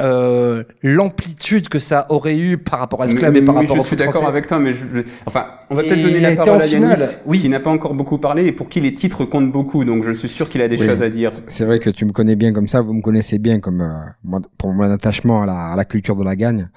euh, 0.00 0.62
l'amplitude 0.82 1.68
que 1.68 1.78
ça 1.80 2.06
aurait 2.10 2.36
eu 2.38 2.56
par 2.58 2.78
rapport 2.78 3.02
à 3.02 3.08
ce 3.08 3.14
Mais- 3.14 3.18
club 3.20 3.32
mais 3.34 3.38
et 3.40 3.42
par 3.42 3.54
oui, 3.56 3.60
rapport 3.62 3.76
je 3.76 3.80
au 3.80 3.84
suis 3.84 3.96
d'accord 3.96 4.26
avec 4.26 4.46
toi, 4.46 4.58
mais 4.58 4.72
je, 4.72 4.84
je- 4.94 5.00
enfin, 5.26 5.46
on 5.70 5.74
va 5.74 5.82
peut-être 5.82 6.02
donner 6.02 6.20
la 6.20 6.36
parole 6.36 6.54
en 6.54 6.60
à 6.60 6.66
Yanis, 6.66 6.84
finale, 6.94 7.08
oui. 7.26 7.40
qui 7.40 7.48
n'a 7.48 7.60
pas 7.60 7.70
encore 7.70 7.94
beaucoup 7.94 8.18
parlé 8.18 8.46
et 8.46 8.52
pour 8.52 8.68
qui 8.68 8.80
les 8.80 8.94
titres 8.94 9.24
comptent 9.24 9.50
beaucoup, 9.50 9.84
donc 9.84 10.04
je 10.04 10.12
suis 10.12 10.28
sûr 10.28 10.48
qu'il 10.48 10.62
a 10.62 10.68
des 10.68 10.78
Oui. 10.78 10.86
choses 10.86 11.02
à 11.02 11.10
dire. 11.10 11.32
C'est 11.48 11.64
vrai 11.64 11.78
que 11.80 11.90
tu 11.90 12.04
me 12.04 12.12
connais 12.12 12.36
bien 12.36 12.52
comme 12.52 12.68
ça, 12.68 12.80
vous 12.80 12.92
me 12.92 13.02
connaissez 13.02 13.38
bien 13.38 13.60
comme 13.60 13.80
euh, 13.80 14.38
pour 14.56 14.72
mon 14.72 14.84
attachement 14.90 15.42
à 15.42 15.46
la, 15.46 15.72
à 15.72 15.76
la 15.76 15.84
culture 15.84 16.14
de 16.16 16.24
la 16.24 16.36
gagne. 16.36 16.68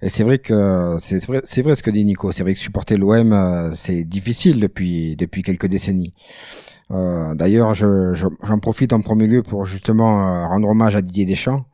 Et 0.00 0.08
c'est 0.08 0.24
vrai 0.24 0.38
que 0.38 0.96
c'est 1.00 1.24
vrai, 1.26 1.40
c'est 1.44 1.62
vrai 1.62 1.76
ce 1.76 1.82
que 1.82 1.90
dit 1.90 2.04
Nico. 2.04 2.32
C'est 2.32 2.42
vrai 2.42 2.54
que 2.54 2.58
supporter 2.58 2.96
l'OM, 2.96 3.32
euh, 3.32 3.70
c'est 3.74 4.02
difficile 4.02 4.58
depuis 4.60 5.14
depuis 5.16 5.42
quelques 5.42 5.66
décennies. 5.66 6.12
Euh, 6.90 7.34
D'ailleurs, 7.36 7.72
je- 7.74 8.12
je- 8.12 8.26
j'en 8.42 8.58
profite 8.58 8.92
en 8.92 9.00
premier 9.00 9.26
lieu 9.28 9.42
pour 9.42 9.64
justement 9.64 10.26
euh, 10.28 10.46
rendre 10.48 10.68
hommage 10.68 10.96
à 10.96 11.02
Didier 11.02 11.24
Deschamps. 11.24 11.64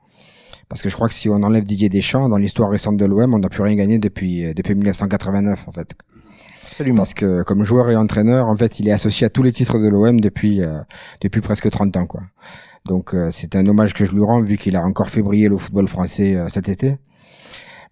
Parce 0.68 0.82
que 0.82 0.88
je 0.88 0.94
crois 0.94 1.08
que 1.08 1.14
si 1.14 1.28
on 1.28 1.42
enlève 1.42 1.64
Didier 1.64 1.88
Deschamps 1.88 2.28
dans 2.28 2.36
l'histoire 2.36 2.68
récente 2.70 2.96
de 2.98 3.04
l'OM, 3.06 3.32
on 3.34 3.38
n'a 3.38 3.48
plus 3.48 3.62
rien 3.62 3.74
gagné 3.76 3.98
depuis 3.98 4.44
euh, 4.44 4.52
depuis 4.54 4.74
1989 4.74 5.64
en 5.66 5.72
fait. 5.72 5.94
Absolument. 6.64 6.98
Parce 6.98 7.14
que 7.14 7.42
comme 7.44 7.64
joueur 7.64 7.90
et 7.90 7.96
entraîneur, 7.96 8.48
en 8.48 8.54
fait, 8.54 8.78
il 8.78 8.88
est 8.88 8.92
associé 8.92 9.26
à 9.26 9.30
tous 9.30 9.42
les 9.42 9.52
titres 9.52 9.78
de 9.78 9.88
l'OM 9.88 10.20
depuis 10.20 10.62
euh, 10.62 10.78
depuis 11.22 11.40
presque 11.40 11.70
30 11.70 11.96
ans, 11.96 12.06
quoi. 12.06 12.22
Donc 12.86 13.14
euh, 13.14 13.30
c'est 13.32 13.56
un 13.56 13.66
hommage 13.66 13.94
que 13.94 14.04
je 14.04 14.12
lui 14.12 14.22
rends 14.22 14.42
vu 14.42 14.56
qu'il 14.56 14.76
a 14.76 14.82
encore 14.84 15.08
fait 15.08 15.22
briller 15.22 15.48
le 15.48 15.58
football 15.58 15.88
français 15.88 16.36
euh, 16.36 16.48
cet 16.48 16.68
été. 16.68 16.98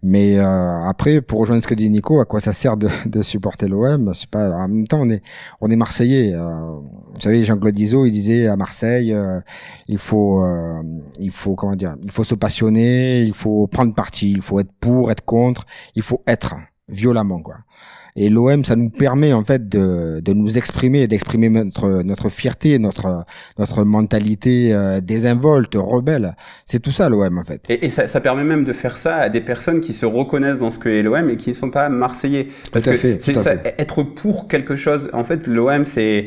Mais 0.03 0.39
euh, 0.39 0.85
après, 0.87 1.21
pour 1.23 1.41
rejoindre 1.41 1.63
ce 1.63 1.67
que 1.67 1.75
dit 1.75 1.89
Nico, 1.91 2.21
à 2.21 2.27
quoi 2.27 2.39
ça 2.41 2.53
sert 2.53 2.77
de, 2.77 2.89
de 3.07 3.23
supporter 3.23 3.67
l'OM 3.67 4.13
C'est 4.15 4.29
pas. 4.29 4.51
En 4.51 4.69
même 4.69 4.87
temps, 4.87 5.01
on 5.01 5.11
est 5.11 5.23
on 5.61 5.71
est 5.71 5.77
Marseillais. 5.77 6.33
euh, 6.35 6.79
vous 7.17 7.23
savez, 7.23 7.45
Jean-Claude 7.45 7.79
Iso, 7.79 8.07
il 8.07 8.13
disait 8.13 8.47
à 8.47 8.57
Marseille, 8.57 9.13
euh, 9.13 9.41
il 9.89 9.99
faut 9.99 10.45
euh, 10.45 10.83
il 11.19 11.31
faut 11.31 11.55
comment 11.55 11.75
dire, 11.77 11.97
il 12.05 12.11
faut 12.11 12.25
se 12.25 12.35
passionner, 12.35 13.23
il 13.23 13.35
faut 13.35 13.67
prendre 13.67 13.95
parti, 13.95 14.33
il 14.33 14.43
faut 14.43 14.61
être 14.61 14.73
pour, 14.81 15.11
être 15.11 15.25
contre, 15.25 15.67
il 15.95 16.03
faut 16.03 16.23
être 16.27 16.55
violemment, 16.89 17.41
quoi. 17.41 17.57
Et 18.19 18.31
l'OM, 18.31 18.65
ça 18.65 18.77
nous 18.77 18.89
permet 18.89 19.35
en 19.35 19.45
fait 19.45 19.69
de, 19.69 20.21
de 20.25 20.33
nous 20.33 20.57
exprimer, 20.57 21.07
d'exprimer 21.07 21.51
notre 21.51 22.03
notre 22.03 22.31
fierté, 22.31 22.79
notre 22.79 23.27
notre 23.59 23.85
mentalité 23.85 24.73
euh, 24.73 25.03
désinvolte, 25.03 25.75
rebelle. 25.75 26.35
C'est 26.65 26.81
tout 26.81 26.93
ça 26.93 27.11
l'OM 27.11 27.37
en 27.39 27.45
fait. 27.45 27.69
Et, 27.69 27.85
et 27.85 27.91
ça, 27.91 28.09
ça 28.09 28.21
permet 28.23 28.45
même 28.45 28.65
de 28.65 28.73
faire 28.73 28.97
ça 28.97 29.17
à 29.17 29.29
des 29.29 29.43
personnes 29.43 29.83
qui 29.83 29.93
se 29.93 30.07
reconnaissent 30.07 30.61
dans 30.61 30.71
ce 30.71 30.79
que 30.79 30.89
est 30.89 31.03
l'OM 31.03 31.29
et 31.29 31.37
qui 31.37 31.51
ne 31.51 31.55
sont 31.55 31.71
pas 31.71 31.91
marseillais. 31.91 32.49
Parce 32.73 32.85
Tout 32.85 32.91
à 32.91 32.93
que 32.95 32.99
fait, 32.99 33.19
c'est 33.21 33.35
tout 33.35 33.41
à 33.41 33.43
ça, 33.43 33.59
fait. 33.59 33.75
être 33.79 34.03
pour 34.03 34.49
quelque 34.49 34.77
chose. 34.77 35.11
En 35.13 35.25
fait, 35.25 35.47
l'OM, 35.47 35.85
c'est 35.85 36.25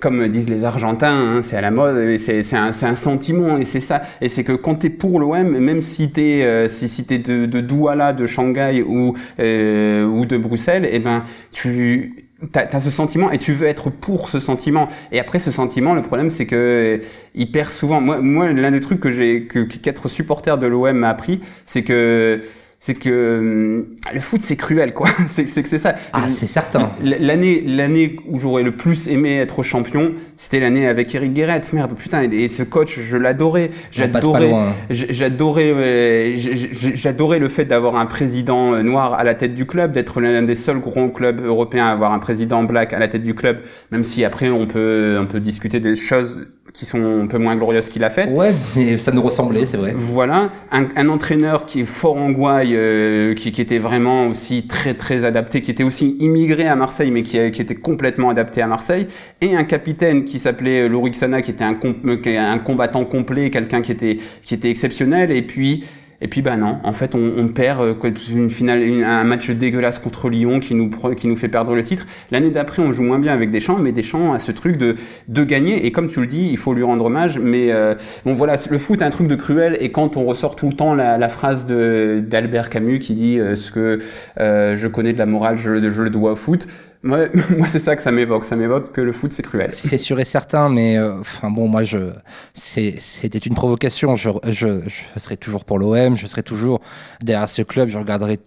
comme 0.00 0.28
disent 0.28 0.48
les 0.48 0.64
Argentins, 0.64 1.36
hein, 1.36 1.40
c'est 1.42 1.56
à 1.56 1.60
la 1.60 1.70
mode, 1.70 2.18
c'est 2.18 2.54
un, 2.54 2.70
un 2.82 2.94
sentiment 2.94 3.56
et 3.56 3.64
c'est 3.64 3.80
ça. 3.80 4.02
Et 4.20 4.28
c'est 4.28 4.44
que 4.44 4.52
quand 4.52 4.76
t'es 4.76 4.90
pour 4.90 5.18
l'OM, 5.18 5.58
même 5.58 5.82
si 5.82 6.10
t'es 6.10 6.42
euh, 6.42 6.68
si, 6.68 6.88
si 6.88 7.02
de, 7.04 7.46
de 7.46 7.60
Douala, 7.60 8.12
de 8.12 8.26
Shanghai 8.26 8.82
ou 8.86 9.14
euh, 9.38 10.04
ou 10.04 10.26
de 10.26 10.36
Bruxelles, 10.36 10.88
et 10.90 10.98
ben 10.98 11.24
tu 11.52 12.26
T'as 12.52 12.64
as 12.72 12.80
ce 12.80 12.90
sentiment 12.90 13.30
et 13.30 13.36
tu 13.36 13.52
veux 13.52 13.66
être 13.66 13.90
pour 13.90 14.30
ce 14.30 14.40
sentiment. 14.40 14.88
Et 15.12 15.20
après 15.20 15.40
ce 15.40 15.50
sentiment, 15.50 15.92
le 15.92 16.00
problème 16.00 16.30
c'est 16.30 16.46
que 16.46 17.02
il 17.34 17.52
perd 17.52 17.68
souvent. 17.68 18.00
Moi, 18.00 18.22
moi 18.22 18.50
l'un 18.50 18.70
des 18.70 18.80
trucs 18.80 18.98
que 18.98 19.12
j'ai 19.12 19.44
que 19.44 19.58
qu'être 19.58 20.08
supporter 20.08 20.56
de 20.56 20.66
l'OM 20.66 20.96
m'a 20.96 21.10
appris, 21.10 21.40
c'est 21.66 21.82
que 21.82 22.40
c'est 22.82 22.94
que 22.94 23.38
hum, 23.38 23.86
le 24.12 24.20
foot 24.20 24.40
c'est 24.42 24.56
cruel 24.56 24.94
quoi. 24.94 25.08
c'est 25.28 25.44
que 25.44 25.68
c'est 25.68 25.78
ça. 25.78 25.94
Ah 26.14 26.30
c'est 26.30 26.46
certain. 26.46 26.92
L'année 27.02 27.62
l'année 27.64 28.16
où 28.26 28.40
j'aurais 28.40 28.62
le 28.62 28.72
plus 28.72 29.06
aimé 29.08 29.36
être 29.36 29.62
champion, 29.62 30.14
c'était 30.38 30.60
l'année 30.60 30.86
avec 30.86 31.14
Eric 31.14 31.34
Guéret. 31.34 31.60
Merde 31.74 31.94
putain 31.94 32.22
et, 32.22 32.48
ce 32.48 32.62
coach 32.62 32.98
je 32.98 33.18
l'adorais. 33.18 33.70
J'adorais 33.92 34.54
j'adorais 34.88 36.36
j'adorais 36.36 37.38
le 37.38 37.48
fait 37.48 37.66
d'avoir 37.66 37.96
un 37.96 38.06
président 38.06 38.72
euh, 38.72 38.82
noir 38.82 39.12
à 39.12 39.24
la 39.24 39.34
tête 39.34 39.54
du 39.54 39.66
club, 39.66 39.92
d'être 39.92 40.22
l'un 40.22 40.42
des 40.42 40.56
seuls 40.56 40.80
gros 40.80 41.08
clubs 41.10 41.44
européens 41.44 41.86
à 41.86 41.92
avoir 41.92 42.12
un 42.12 42.18
président 42.18 42.62
black 42.62 42.94
à 42.94 42.98
la 42.98 43.08
tête 43.08 43.22
du 43.22 43.34
club. 43.34 43.58
Même 43.90 44.04
si 44.04 44.24
après 44.24 44.48
on 44.48 44.66
peut 44.66 45.18
on 45.20 45.26
peut 45.26 45.40
discuter 45.40 45.80
des 45.80 45.96
choses 45.96 46.46
qui 46.72 46.86
sont 46.86 47.22
un 47.22 47.26
peu 47.26 47.38
moins 47.38 47.56
glorieuses 47.56 47.88
qu'il 47.88 48.04
a 48.04 48.10
faites. 48.10 48.30
Ouais, 48.30 48.52
mais 48.76 48.98
ça 48.98 49.12
nous 49.12 49.22
ressemblait, 49.22 49.66
c'est 49.66 49.76
vrai. 49.76 49.92
Voilà, 49.96 50.50
un, 50.70 50.86
un, 50.96 51.08
entraîneur 51.08 51.66
qui 51.66 51.80
est 51.80 51.84
fort 51.84 52.16
en 52.16 52.30
gouaille, 52.30 52.74
euh, 52.74 53.34
qui, 53.34 53.52
qui, 53.52 53.60
était 53.60 53.78
vraiment 53.78 54.28
aussi 54.28 54.66
très 54.66 54.94
très 54.94 55.24
adapté, 55.24 55.62
qui 55.62 55.70
était 55.70 55.84
aussi 55.84 56.16
immigré 56.20 56.66
à 56.66 56.76
Marseille, 56.76 57.10
mais 57.10 57.22
qui, 57.22 57.50
qui 57.50 57.62
était 57.62 57.74
complètement 57.74 58.30
adapté 58.30 58.62
à 58.62 58.66
Marseille, 58.66 59.08
et 59.40 59.54
un 59.54 59.64
capitaine 59.64 60.24
qui 60.24 60.38
s'appelait 60.38 60.88
Lorixana, 60.88 61.42
qui 61.42 61.50
était 61.50 61.64
un, 61.64 61.76
un 61.76 62.58
combattant 62.58 63.04
complet, 63.04 63.50
quelqu'un 63.50 63.82
qui 63.82 63.92
était 63.92 64.18
qui 64.42 64.54
était 64.54 64.70
exceptionnel, 64.70 65.30
et 65.30 65.42
puis 65.42 65.84
et 66.20 66.28
puis 66.28 66.42
bah 66.42 66.56
non, 66.56 66.78
en 66.84 66.92
fait 66.92 67.14
on, 67.14 67.32
on 67.38 67.48
perd 67.48 67.80
euh, 67.80 67.94
une 68.30 68.50
finale, 68.50 68.82
un 68.82 69.24
match 69.24 69.50
dégueulasse 69.50 69.98
contre 69.98 70.28
Lyon 70.28 70.60
qui 70.60 70.74
nous 70.74 70.90
qui 71.16 71.28
nous 71.28 71.36
fait 71.36 71.48
perdre 71.48 71.74
le 71.74 71.82
titre. 71.82 72.06
L'année 72.30 72.50
d'après 72.50 72.82
on 72.82 72.92
joue 72.92 73.02
moins 73.02 73.18
bien 73.18 73.32
avec 73.32 73.50
Deschamps, 73.50 73.78
mais 73.78 73.92
Deschamps 73.92 74.32
a 74.32 74.38
ce 74.38 74.52
truc 74.52 74.76
de 74.76 74.96
de 75.28 75.44
gagner 75.44 75.86
et 75.86 75.92
comme 75.92 76.08
tu 76.08 76.20
le 76.20 76.26
dis, 76.26 76.48
il 76.50 76.58
faut 76.58 76.74
lui 76.74 76.82
rendre 76.82 77.06
hommage. 77.06 77.38
Mais 77.38 77.72
euh, 77.72 77.94
bon 78.24 78.34
voilà, 78.34 78.56
le 78.70 78.78
foot 78.78 79.00
est 79.00 79.04
un 79.04 79.10
truc 79.10 79.28
de 79.28 79.34
cruel 79.34 79.78
et 79.80 79.90
quand 79.92 80.16
on 80.16 80.24
ressort 80.24 80.56
tout 80.56 80.68
le 80.68 80.74
temps 80.74 80.94
la, 80.94 81.16
la 81.16 81.28
phrase 81.28 81.66
d'Albert 81.66 82.70
Camus 82.70 82.98
qui 82.98 83.14
dit 83.14 83.38
euh, 83.38 83.56
ce 83.56 83.70
que 83.72 84.00
je 84.36 84.86
connais 84.86 85.12
de 85.12 85.18
la 85.18 85.26
morale, 85.26 85.56
je, 85.58 85.90
je 85.90 86.02
le 86.02 86.10
dois 86.10 86.32
au 86.32 86.36
foot. 86.36 86.66
Moi, 87.02 87.28
c'est 87.66 87.78
ça 87.78 87.96
que 87.96 88.02
ça 88.02 88.12
m'évoque. 88.12 88.44
Ça 88.44 88.56
m'évoque 88.56 88.92
que 88.92 89.00
le 89.00 89.12
foot, 89.12 89.32
c'est 89.32 89.42
cruel. 89.42 89.72
C'est 89.72 89.96
sûr 89.96 90.20
et 90.20 90.26
certain, 90.26 90.68
mais 90.68 90.98
euh, 90.98 91.20
enfin 91.20 91.50
bon, 91.50 91.66
moi, 91.66 91.82
je, 91.82 92.12
c'était 92.52 93.38
une 93.38 93.54
provocation. 93.54 94.16
Je, 94.16 94.30
je, 94.48 94.82
je 94.86 95.20
serai 95.20 95.38
toujours 95.38 95.64
pour 95.64 95.78
l'OM, 95.78 96.16
je 96.16 96.26
serai 96.26 96.42
toujours 96.42 96.80
derrière 97.22 97.48
ce 97.48 97.62
club, 97.62 97.88
je 97.88 97.98
regarderai 97.98 98.38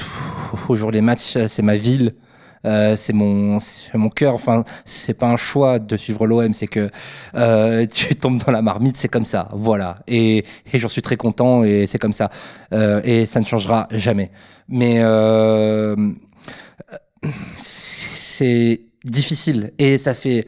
toujours 0.68 0.92
les 0.92 1.02
matchs, 1.02 1.38
c'est 1.48 1.64
ma 1.64 1.78
ville. 1.78 2.14
Euh, 2.66 2.96
c'est 2.96 3.12
mon 3.12 3.58
mon 3.94 4.10
cœur 4.10 4.36
enfin 4.36 4.64
c'est 4.86 5.14
pas 5.14 5.28
un 5.28 5.36
choix 5.36 5.80
de 5.80 5.98
suivre 5.98 6.26
l'OM 6.26 6.54
c'est 6.54 6.68
que 6.68 6.90
euh, 7.36 7.86
tu 7.86 8.16
tombes 8.16 8.38
dans 8.38 8.54
la 8.54 8.62
marmite 8.62 8.96
c'est 8.96 9.10
comme 9.10 9.26
ça 9.26 9.50
voilà 9.52 10.00
et, 10.08 10.46
et 10.72 10.80
j'en 10.80 10.88
suis 10.88 11.02
très 11.02 11.18
content 11.18 11.66
et 11.66 11.88
c'est 11.88 12.00
comme 12.00 12.14
ça 12.14 12.30
euh, 12.72 13.02
et 13.04 13.26
ça 13.26 13.42
ne 13.42 13.46
changera 13.46 13.90
jamais 13.92 14.32
mais 14.70 15.00
euh, 15.02 15.98
c'est 17.58 18.82
difficile 19.04 19.74
et 19.78 19.98
ça 19.98 20.14
fait 20.14 20.46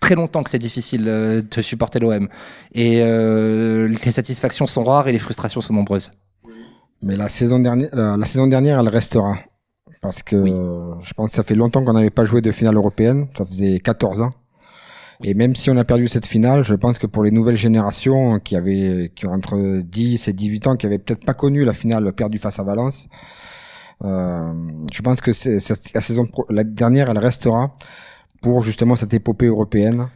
très 0.00 0.14
longtemps 0.14 0.42
que 0.42 0.50
c'est 0.50 0.58
difficile 0.58 1.04
euh, 1.08 1.42
de 1.42 1.62
supporter 1.62 1.98
l'OM. 1.98 2.28
Et 2.72 3.00
euh, 3.02 3.88
les 3.88 4.12
satisfactions 4.12 4.66
sont 4.66 4.84
rares 4.84 5.08
et 5.08 5.12
les 5.12 5.18
frustrations 5.18 5.60
sont 5.60 5.74
nombreuses. 5.74 6.10
Mais 7.02 7.16
la 7.16 7.28
saison 7.28 7.58
dernière, 7.58 7.88
la, 7.94 8.26
saison 8.26 8.46
dernière, 8.46 8.80
elle 8.80 8.88
restera. 8.88 9.38
Parce 10.00 10.22
que 10.22 10.36
je 10.46 11.12
pense 11.14 11.30
que 11.30 11.36
ça 11.36 11.42
fait 11.42 11.54
longtemps 11.54 11.84
qu'on 11.84 11.92
n'avait 11.92 12.10
pas 12.10 12.24
joué 12.24 12.40
de 12.40 12.52
finale 12.52 12.76
européenne. 12.76 13.26
Ça 13.36 13.44
faisait 13.44 13.80
14 13.80 14.22
ans. 14.22 14.32
Et 15.24 15.34
même 15.34 15.56
si 15.56 15.70
on 15.70 15.76
a 15.76 15.84
perdu 15.84 16.06
cette 16.06 16.26
finale, 16.26 16.62
je 16.62 16.74
pense 16.74 16.98
que 16.98 17.06
pour 17.08 17.24
les 17.24 17.32
nouvelles 17.32 17.56
générations 17.56 18.38
qui 18.38 18.54
avaient, 18.54 19.10
qui 19.16 19.26
ont 19.26 19.32
entre 19.32 19.80
10 19.82 20.28
et 20.28 20.32
18 20.32 20.66
ans, 20.68 20.76
qui 20.76 20.86
avaient 20.86 20.98
peut-être 20.98 21.24
pas 21.24 21.34
connu 21.34 21.64
la 21.64 21.74
finale 21.74 22.12
perdue 22.12 22.38
face 22.38 22.60
à 22.60 22.62
Valence, 22.62 23.08
je 24.02 25.02
pense 25.02 25.20
que 25.20 25.32
c'est, 25.32 25.58
la 25.94 26.00
saison 26.00 26.26
la 26.50 26.64
dernière, 26.64 27.10
elle 27.10 27.18
restera 27.18 27.74
pour 28.40 28.62
justement 28.62 28.96
cette 28.96 29.14
épopée 29.14 29.46
européenne. 29.46 30.08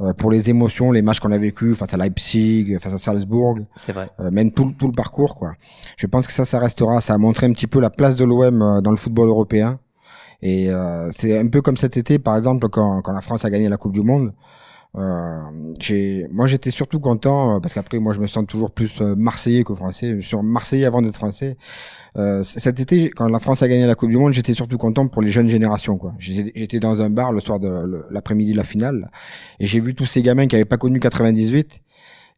Euh, 0.00 0.12
pour 0.12 0.30
les 0.30 0.48
émotions, 0.48 0.92
les 0.92 1.02
matchs 1.02 1.18
qu'on 1.18 1.32
a 1.32 1.38
vécu 1.38 1.74
face 1.74 1.92
à 1.92 1.96
Leipzig, 1.96 2.78
face 2.78 2.94
à 2.94 2.98
Salzbourg, 2.98 3.58
c'est 3.74 3.90
vrai. 3.92 4.08
Euh, 4.20 4.30
même 4.30 4.52
tout, 4.52 4.72
tout 4.78 4.86
le 4.86 4.92
parcours 4.92 5.34
quoi. 5.34 5.54
Je 5.96 6.06
pense 6.06 6.28
que 6.28 6.32
ça, 6.32 6.44
ça 6.44 6.60
restera. 6.60 7.00
Ça 7.00 7.14
a 7.14 7.18
montré 7.18 7.46
un 7.46 7.52
petit 7.52 7.66
peu 7.66 7.80
la 7.80 7.90
place 7.90 8.14
de 8.14 8.24
l'OM 8.24 8.62
euh, 8.62 8.80
dans 8.80 8.92
le 8.92 8.96
football 8.96 9.28
européen. 9.28 9.80
Et 10.40 10.70
euh, 10.70 11.10
c'est 11.10 11.36
un 11.36 11.48
peu 11.48 11.62
comme 11.62 11.76
cet 11.76 11.96
été, 11.96 12.20
par 12.20 12.36
exemple, 12.36 12.68
quand, 12.68 13.02
quand 13.02 13.12
la 13.12 13.20
France 13.20 13.44
a 13.44 13.50
gagné 13.50 13.68
la 13.68 13.76
Coupe 13.76 13.92
du 13.92 14.02
Monde. 14.02 14.32
Euh, 14.96 15.40
moi, 16.30 16.46
j'étais 16.46 16.70
surtout 16.70 16.98
content 17.00 17.60
parce 17.60 17.74
qu'après, 17.74 17.98
moi, 17.98 18.12
je 18.12 18.20
me 18.20 18.26
sens 18.26 18.44
toujours 18.46 18.70
plus 18.70 19.00
marseillais 19.00 19.64
que 19.64 19.74
français. 19.74 20.16
Je 20.18 20.26
suis 20.26 20.36
marseillais 20.42 20.86
avant 20.86 21.02
d'être 21.02 21.16
français. 21.16 21.56
Euh, 22.16 22.42
cet 22.42 22.80
été, 22.80 23.10
quand 23.10 23.28
la 23.28 23.38
France 23.38 23.62
a 23.62 23.68
gagné 23.68 23.86
la 23.86 23.94
Coupe 23.94 24.10
du 24.10 24.16
Monde, 24.16 24.32
j'étais 24.32 24.54
surtout 24.54 24.78
content 24.78 25.06
pour 25.08 25.22
les 25.22 25.30
jeunes 25.30 25.48
générations. 25.48 25.98
J'étais 26.18 26.80
dans 26.80 27.00
un 27.02 27.10
bar 27.10 27.32
le 27.32 27.40
soir 27.40 27.60
de 27.60 28.04
l'après-midi 28.10 28.52
de 28.52 28.56
la 28.56 28.64
finale, 28.64 29.10
et 29.60 29.66
j'ai 29.66 29.80
vu 29.80 29.94
tous 29.94 30.06
ces 30.06 30.22
gamins 30.22 30.46
qui 30.46 30.56
avaient 30.56 30.64
pas 30.64 30.78
connu 30.78 31.00
98. 31.00 31.80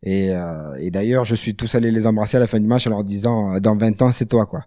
Et, 0.02 0.30
euh, 0.30 0.76
et 0.78 0.90
d'ailleurs, 0.90 1.25
je 1.25 1.35
suis 1.35 1.54
tous 1.54 1.75
allé 1.75 1.90
les 1.90 2.07
embrasser 2.07 2.38
à 2.38 2.40
la 2.40 2.47
fin 2.47 2.59
du 2.59 2.66
match 2.66 2.87
en 2.87 2.90
leur 2.90 3.04
disant, 3.04 3.54
euh, 3.54 3.61
dans 3.61 3.76
20 3.76 4.00
ans, 4.02 4.12
c'est 4.12 4.26
toi, 4.26 4.47
quoi. 4.47 4.64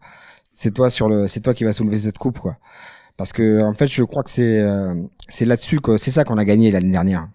C'est 0.54 0.72
toi 0.72 0.90
sur 0.90 1.10
le, 1.10 1.28
c'est 1.28 1.40
toi 1.40 1.54
qui 1.54 1.64
va 1.64 1.74
soulever 1.74 1.98
cette 2.00 2.20
coupe, 2.20 2.40
quoi. 2.40 2.58
Parce 3.18 3.34
que 3.34 3.62
en 3.64 3.74
fait, 3.74 3.88
je 3.88 4.04
crois 4.04 4.24
que 4.24 4.32
c'est 4.32 4.60
euh, 4.60 4.96
c'est 5.30 5.46
là-dessus 5.46 5.80
que 5.82 5.98
c'est 5.98 6.12
ça 6.12 6.24
qu'on 6.24 6.38
a 6.38 6.46
gagné 6.46 6.72
l'année 6.72 6.92
dernière. 6.92 7.28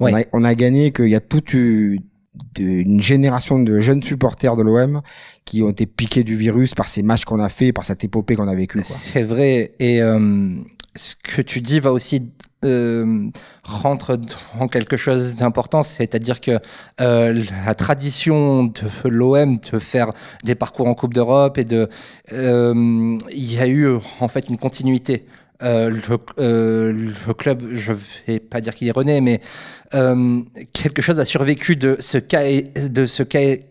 On, 0.00 0.14
a, 0.14 0.22
on 0.32 0.44
a 0.44 0.54
gagné 0.54 0.92
qu'il 0.92 1.08
y 1.08 1.14
a 1.14 1.20
toute 1.20 1.52
une 1.52 3.02
génération 3.02 3.58
de 3.58 3.80
jeunes 3.80 4.02
supporters 4.02 4.56
de 4.56 4.62
l'OM 4.62 5.02
qui 5.44 5.62
ont 5.62 5.70
été 5.70 5.86
piqués 5.86 6.24
du 6.24 6.36
virus 6.36 6.74
par 6.74 6.88
ces 6.88 7.02
matchs 7.02 7.24
qu'on 7.24 7.40
a 7.40 7.48
fait, 7.48 7.72
par 7.72 7.84
cette 7.84 8.04
épopée 8.04 8.36
qu'on 8.36 8.48
a 8.48 8.54
vécue. 8.54 8.80
C'est 8.84 9.22
vrai. 9.22 9.72
Et 9.78 10.02
euh, 10.02 10.56
ce 10.96 11.14
que 11.22 11.42
tu 11.42 11.60
dis 11.60 11.80
va 11.80 11.92
aussi 11.92 12.32
euh, 12.64 13.28
rentre 13.62 14.18
dans 14.58 14.68
quelque 14.68 14.96
chose 14.96 15.34
d'important, 15.34 15.82
c'est-à-dire 15.82 16.40
que 16.40 16.58
euh, 17.00 17.42
la 17.66 17.74
tradition 17.74 18.64
de 18.64 19.08
l'OM 19.08 19.58
de 19.58 19.78
faire 19.78 20.12
des 20.44 20.54
parcours 20.54 20.88
en 20.88 20.94
Coupe 20.94 21.12
d'Europe 21.12 21.58
et 21.58 21.64
de, 21.64 21.88
euh, 22.32 23.18
il 23.30 23.52
y 23.52 23.58
a 23.58 23.66
eu 23.66 23.88
en 24.20 24.28
fait 24.28 24.48
une 24.48 24.56
continuité. 24.56 25.26
Euh, 25.62 25.88
le, 25.88 26.18
euh, 26.40 26.92
le, 27.26 27.34
club, 27.34 27.62
je 27.72 27.92
vais 28.26 28.40
pas 28.40 28.60
dire 28.60 28.74
qu'il 28.74 28.88
est 28.88 28.92
rené, 28.92 29.20
mais 29.20 29.40
euh, 29.94 30.40
quelque 30.72 31.00
chose 31.00 31.20
a 31.20 31.24
survécu 31.24 31.76
de 31.76 31.96
ce 32.00 32.18
qu'a 32.18 32.42
de 32.42 33.06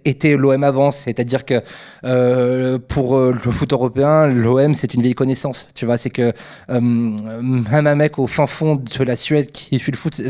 été 0.06 0.38
l'OM 0.38 0.64
avant, 0.64 0.92
c'est-à-dire 0.92 1.44
que 1.44 1.62
euh, 2.06 2.80
pour 2.80 3.18
euh, 3.18 3.34
le 3.34 3.52
foot 3.52 3.74
européen, 3.74 4.28
l'OM 4.28 4.74
c'est 4.74 4.94
une 4.94 5.02
vieille 5.02 5.14
connaissance. 5.14 5.68
Tu 5.76 5.86
vois, 5.86 5.98
c'est 5.98 6.10
que 6.10 6.32
même 6.70 7.88
un 7.88 7.96
mec 7.96 8.18
au 8.18 8.28
fin 8.28 8.48
fond 8.48 8.76
de 8.76 9.04
la 9.04 9.18
Suède 9.18 9.52
qui 9.52 9.78
suit 9.78 9.92
le 9.92 9.98
foot 9.98 10.22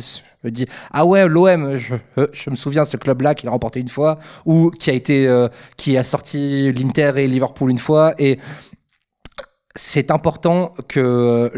me 0.43 0.51
dit 0.51 0.65
ah 0.91 1.05
ouais 1.05 1.27
l'OM 1.27 1.77
je, 1.77 1.93
je, 2.33 2.50
me 2.50 2.55
souviens 2.55 2.83
ce 2.83 2.98
club 2.98 3.22
là 3.22 3.33
qui 3.33 3.45
l'a 3.45 3.51
remporté 3.53 3.79
une 3.79 3.88
fois 3.88 4.17
ou 4.45 4.72
qui 4.72 4.89
a 4.89 4.93
été 4.93 5.48
qui 5.77 5.95
a 5.98 6.03
sorti 6.03 6.74
l'Inter 6.74 7.13
et 7.17 7.27
Liverpool 7.27 7.72
une 7.72 7.77
fois 7.77 8.13
et 8.17 8.39
c'est 9.75 10.12
important 10.12 10.72
que 10.88 11.51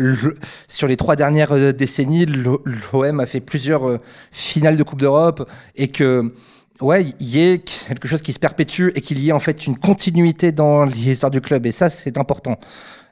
sur 0.68 0.88
les 0.88 0.96
trois 0.96 1.16
dernières 1.16 1.52
euh, 1.52 1.74
décennies, 1.74 2.26
l'OM 2.26 3.20
a 3.20 3.26
fait 3.26 3.42
plusieurs 3.42 3.90
euh, 3.90 4.00
finales 4.32 4.78
de 4.78 4.84
Coupe 4.84 5.02
d'Europe 5.02 5.50
et 5.76 5.90
que 5.90 6.34
ouais, 6.82 7.06
il 7.20 7.28
y 7.28 7.42
ait 7.42 7.60
quelque 7.60 8.08
chose 8.08 8.22
qui 8.22 8.32
se 8.34 8.40
perpétue 8.40 8.90
et 8.96 9.02
qu'il 9.02 9.20
y 9.20 9.30
ait 9.30 9.34
en 9.34 9.40
fait 9.40 9.68
une 9.68 9.78
continuité 9.78 10.52
dans 10.52 10.86
l'histoire 10.86 11.32
du 11.32 11.42
club. 11.42 11.66
Et 11.66 11.72
ça, 11.72 11.90
c'est 11.90 12.18
important. 12.18 12.58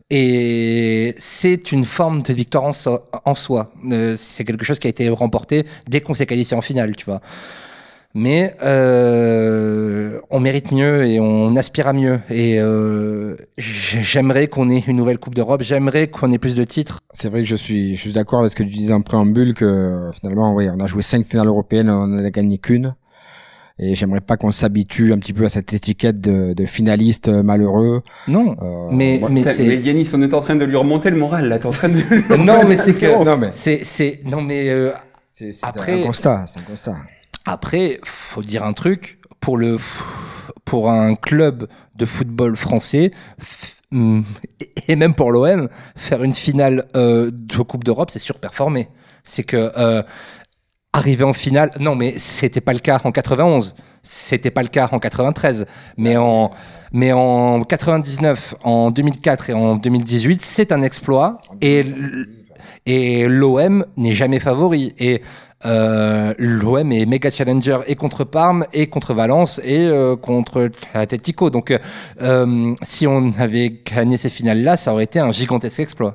Et 0.10 1.16
c'est 1.18 1.72
une 1.72 1.86
forme 1.86 2.22
de 2.22 2.34
victoire 2.34 2.64
en, 2.64 3.36
soi. 3.36 3.72
Euh, 3.92 4.16
c'est 4.16 4.44
quelque 4.44 4.64
chose 4.64 4.80
qui 4.80 4.88
a 4.88 4.90
été 4.90 5.10
remporté 5.10 5.66
dès 5.88 6.02
qu'on 6.02 6.14
s'est 6.14 6.26
qualifié 6.26 6.56
en 6.56 6.62
finale, 6.62 6.96
tu 6.96 7.06
vois. 7.06 7.22
Mais 8.16 8.54
euh, 8.64 10.20
on 10.30 10.40
mérite 10.40 10.72
mieux 10.72 11.04
et 11.04 11.20
on 11.20 11.56
aspire 11.56 11.88
à 11.88 11.94
mieux. 11.94 12.20
Et 12.30 12.60
euh, 12.60 13.36
j'aimerais 13.58 14.48
qu'on 14.48 14.70
ait 14.70 14.84
une 14.88 14.98
nouvelle 14.98 15.18
Coupe 15.18 15.34
d'Europe. 15.34 15.64
J'aimerais 15.64 16.08
qu'on 16.08 16.32
ait 16.32 16.38
plus 16.38 16.56
de 16.56 16.64
titres. 16.64 17.00
C'est 17.12 17.30
vrai 17.30 17.42
que 17.42 17.48
je 17.48 17.56
suis, 17.56 17.96
je 17.96 18.02
suis 18.02 18.14
d'accord 18.14 18.42
avec 18.42 18.52
ce 18.52 18.56
que 18.56 18.64
tu 18.64 18.70
disais 18.70 18.94
en 18.94 19.02
préambule 19.02 19.56
que 19.56 20.12
finalement, 20.20 20.54
oui, 20.54 20.70
on 20.70 20.80
a 20.80 20.86
joué 20.86 21.02
cinq 21.02 21.26
finales 21.26 21.48
européennes, 21.48 21.90
on 21.90 22.06
n'en 22.08 22.24
a 22.24 22.30
gagné 22.30 22.60
qu'une. 22.60 22.94
Et 23.80 23.96
j'aimerais 23.96 24.22
pas 24.22 24.38
qu'on 24.38 24.52
s'habitue 24.52 25.12
un 25.14 25.18
petit 25.18 25.34
peu 25.34 25.46
à 25.46 25.50
cette 25.50 25.74
étiquette 25.74 26.22
de, 26.22 26.54
de 26.54 26.66
finaliste 26.68 27.30
malheureux. 27.30 28.04
Non, 28.28 28.56
euh, 28.62 28.90
mais 28.92 29.20
mais 29.32 29.44
c'est. 29.44 29.64
Mais 29.64 29.78
Yanis, 29.78 30.10
on 30.14 30.22
est 30.22 30.36
en 30.36 30.42
train 30.42 30.56
de 30.56 30.64
lui 30.64 30.76
remonter 30.76 31.10
le 31.10 31.18
moral 31.18 31.48
là. 31.48 31.58
T'es 31.58 31.66
en 31.66 31.72
train 31.72 31.90
de. 31.90 32.38
non, 32.38 32.68
mais 32.68 32.78
c'est 32.78 32.94
que. 32.94 33.24
Non 33.26 33.36
mais. 33.36 33.50
C'est 33.52 33.84
c'est 33.84 34.20
non 34.26 34.42
mais. 34.42 34.70
Euh, 34.70 34.92
c'est 35.32 35.52
un 35.64 36.04
constat. 36.04 36.46
C'est 36.46 36.60
un 36.60 36.64
constat. 36.64 36.96
Après, 37.46 38.00
faut 38.04 38.42
dire 38.42 38.64
un 38.64 38.74
truc 38.74 39.20
pour 39.40 39.58
le 39.58 39.78
pour 40.66 40.90
un 40.90 41.16
club 41.16 41.68
de 41.96 42.06
football 42.06 42.56
français, 42.56 43.12
mm, 43.92 44.22
et 44.88 44.96
même 44.96 45.14
pour 45.14 45.32
l'OM, 45.32 45.70
faire 45.96 46.24
une 46.24 46.34
finale 46.34 46.86
euh, 46.96 47.32
de 47.34 47.58
Coupe 47.64 47.84
d'Europe, 47.84 48.12
c'est 48.12 48.20
surperformer. 48.20 48.88
C'est 49.24 49.44
que 49.44 49.72
euh, 49.78 50.04
arriver 50.94 51.24
en 51.24 51.34
finale, 51.34 51.72
non, 51.80 51.96
mais 51.96 52.18
c'était 52.18 52.62
pas 52.62 52.74
le 52.74 52.80
cas 52.80 53.02
en 53.04 53.12
91, 53.12 53.76
c'était 54.04 54.52
pas 54.52 54.62
le 54.62 54.70
cas 54.70 54.90
en 54.92 55.00
93, 55.00 55.66
mais 55.98 56.18
en 56.18 56.52
mais 56.94 57.12
en 57.12 57.64
99, 57.64 58.56
en 58.64 58.92
2004 58.92 59.50
et 59.50 59.54
en 59.54 59.76
2018, 59.76 60.42
c'est 60.42 60.72
un 60.72 60.82
exploit. 60.82 61.40
Et 61.62 61.84
et 62.86 63.28
l'OM 63.28 63.86
n'est 63.98 64.14
jamais 64.14 64.40
favori. 64.40 64.94
Et 65.00 65.22
euh, 65.66 66.34
l'OM 66.38 66.92
est 66.92 67.06
méga 67.06 67.32
challenger 67.32 67.80
et 67.88 67.96
contre 67.96 68.24
Parme 68.24 68.66
et 68.74 68.88
contre 68.88 69.14
Valence 69.14 69.62
et 69.64 69.86
euh, 69.86 70.16
contre 70.16 70.70
Atletico. 70.94 71.50
Donc 71.50 71.78
euh, 72.22 72.76
si 72.82 73.08
on 73.08 73.34
avait 73.38 73.82
gagné 73.86 74.18
ces 74.18 74.30
finales-là, 74.30 74.78
ça 74.78 74.94
aurait 74.94 75.06
été 75.06 75.20
un 75.20 75.32
gigantesque 75.32 75.80
exploit. 75.80 76.14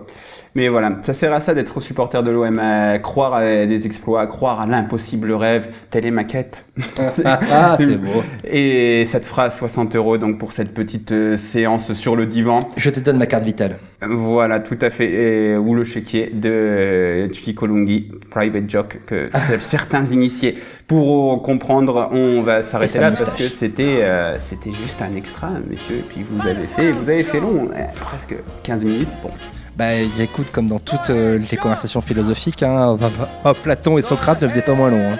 Mais 0.55 0.69
voilà, 0.69 0.93
ça 1.03 1.15
sert 1.15 1.33
à 1.33 1.41
ça 1.41 1.55
d'être 1.55 1.81
supporter 1.81 2.23
de 2.23 2.31
l'OM, 2.31 2.59
à 2.59 2.99
croire 2.99 3.35
à 3.35 3.67
des 3.67 3.87
exploits, 3.87 4.21
à 4.23 4.27
croire 4.27 4.61
à 4.61 4.67
l'impossible 4.67 5.33
rêve. 5.33 5.69
Telle 5.91 6.07
est 6.07 6.11
ma 6.11 6.25
quête. 6.25 6.65
Ah, 6.99 7.77
c'est 7.79 7.97
beau. 7.97 8.23
Et 8.45 9.05
ça 9.11 9.21
te 9.21 9.27
fera 9.27 9.51
60 9.51 9.95
euros 9.97 10.17
donc 10.19 10.39
pour 10.39 10.53
cette 10.53 10.73
petite 10.75 11.13
euh, 11.13 11.37
séance 11.37 11.93
sur 11.93 12.17
le 12.17 12.27
divan. 12.27 12.61
Je 12.77 12.91
te 12.91 13.01
donne 13.01 13.19
ma 13.19 13.27
carte 13.27 13.45
vitale. 13.45 13.77
Voilà, 14.01 14.61
tout 14.61 14.79
à 14.81 14.91
fait. 14.91 15.11
Et- 15.11 15.57
ou 15.57 15.75
le 15.75 15.85
chéquier 15.85 16.31
de 16.33 16.49
euh, 16.51 17.33
Chiki 17.33 17.55
Kolungi, 17.55 18.11
Private 18.31 18.71
Joke, 18.71 19.01
que 19.07 19.27
c- 19.27 19.33
certains 19.61 20.05
initiés 20.07 20.57
pour 20.87 21.43
comprendre. 21.43 22.09
On 22.13 22.43
va 22.43 22.63
s'arrêter 22.63 22.95
sa 22.95 23.01
là 23.03 23.11
parce 23.11 23.35
que 23.35 23.49
c'était 23.49 23.99
euh, 24.03 24.37
c'était 24.41 24.73
juste 24.73 25.03
un 25.03 25.15
extra, 25.17 25.51
messieurs. 25.69 25.97
Et 25.99 26.05
puis 26.09 26.25
vous 26.29 26.41
avez 26.49 26.65
fait, 26.67 26.91
vous 26.93 27.09
avez 27.11 27.23
fait 27.23 27.41
long, 27.41 27.69
presque 28.01 28.35
15 28.63 28.85
minutes. 28.85 29.09
Bon. 29.23 29.31
Bah 29.79 29.95
écoute, 30.19 30.51
comme 30.51 30.67
dans 30.67 30.81
toutes 30.81 31.11
euh, 31.11 31.39
les 31.39 31.57
conversations 31.57 32.01
philosophiques, 32.01 32.65
hein, 32.65 32.97
oh, 33.45 33.53
Platon 33.63 33.97
et 33.97 34.03
Socrate 34.03 34.43
ne 34.43 34.49
faisaient 34.49 34.61
pas 34.63 34.75
moins 34.75 34.91
long. 34.91 35.13
hein. 35.13 35.17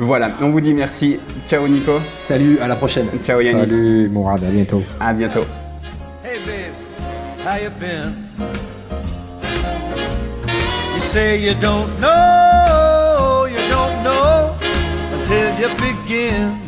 Voilà, 0.00 0.30
on 0.42 0.50
vous 0.50 0.60
dit 0.60 0.74
merci. 0.74 1.20
Ciao 1.48 1.68
Nico. 1.68 2.00
Salut, 2.18 2.58
à 2.60 2.66
la 2.66 2.74
prochaine. 2.74 3.06
Ciao 3.24 3.40
Yannis. 3.40 3.60
Salut 3.68 4.08
Mourad, 4.08 4.42
à 4.42 4.48
bientôt. 4.48 4.82
À 4.98 5.12
bientôt. 5.12 5.44
Hey 6.24 6.40
babe, 6.44 6.72
how 7.46 7.62
you 7.62 7.70
been? 7.78 8.12
You 10.96 11.00
say 11.00 11.40
you 11.40 11.54
don't 11.54 11.86
know, 12.00 13.46
you 13.46 13.60
don't 13.70 14.02
know 14.02 14.54
until 15.14 15.54
you 15.60 15.68
begin. 15.76 16.67